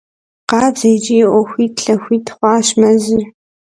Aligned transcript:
Къабзэ 0.49 0.87
икӏи 0.95 1.19
ӏэхуит-лъэхуит 1.31 2.27
хъуащ 2.35 2.67
мэзыр. 2.79 3.21